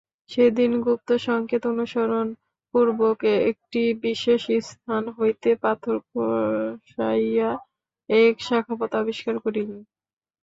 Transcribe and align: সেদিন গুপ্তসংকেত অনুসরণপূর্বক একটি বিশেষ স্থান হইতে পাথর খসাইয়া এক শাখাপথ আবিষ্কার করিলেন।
সেদিন 0.31 0.71
গুপ্তসংকেত 0.85 1.63
অনুসরণপূর্বক 1.73 3.19
একটি 3.49 3.81
বিশেষ 4.03 4.41
স্থান 4.61 5.03
হইতে 5.17 5.49
পাথর 5.63 5.95
খসাইয়া 6.07 7.49
এক 8.09 8.35
শাখাপথ 8.39 8.91
আবিষ্কার 9.01 9.35
করিলেন। 9.39 9.79